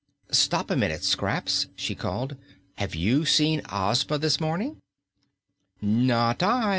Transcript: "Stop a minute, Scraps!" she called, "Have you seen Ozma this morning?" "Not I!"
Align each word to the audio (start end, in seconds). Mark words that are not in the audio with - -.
"Stop 0.31 0.71
a 0.71 0.75
minute, 0.75 1.03
Scraps!" 1.03 1.67
she 1.75 1.93
called, 1.93 2.35
"Have 2.79 2.95
you 2.95 3.23
seen 3.23 3.61
Ozma 3.71 4.17
this 4.17 4.41
morning?" 4.41 4.77
"Not 5.79 6.41
I!" 6.41 6.69